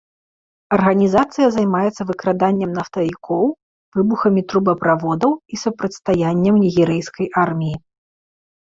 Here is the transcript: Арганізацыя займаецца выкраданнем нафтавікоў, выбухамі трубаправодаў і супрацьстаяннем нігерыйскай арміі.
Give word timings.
Арганізацыя 0.77 1.47
займаецца 1.57 2.05
выкраданнем 2.13 2.71
нафтавікоў, 2.79 3.45
выбухамі 4.01 4.41
трубаправодаў 4.49 5.31
і 5.39 5.55
супрацьстаяннем 5.69 6.55
нігерыйскай 6.67 7.27
арміі. 7.47 7.75